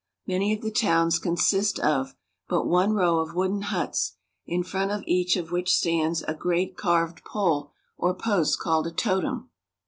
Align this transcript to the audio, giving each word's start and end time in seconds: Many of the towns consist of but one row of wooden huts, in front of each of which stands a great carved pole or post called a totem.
Many 0.25 0.51
of 0.51 0.63
the 0.63 0.71
towns 0.71 1.19
consist 1.19 1.77
of 1.77 2.15
but 2.49 2.65
one 2.65 2.93
row 2.93 3.19
of 3.19 3.35
wooden 3.35 3.61
huts, 3.61 4.13
in 4.47 4.63
front 4.63 4.89
of 4.89 5.03
each 5.05 5.35
of 5.37 5.51
which 5.51 5.71
stands 5.71 6.23
a 6.23 6.33
great 6.33 6.75
carved 6.75 7.23
pole 7.23 7.71
or 7.97 8.15
post 8.15 8.57
called 8.57 8.87
a 8.87 8.91
totem. 8.91 9.51